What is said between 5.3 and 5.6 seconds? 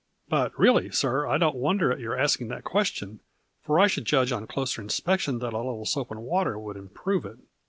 that a